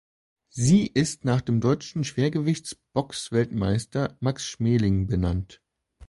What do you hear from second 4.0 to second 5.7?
Max Schmeling benannt.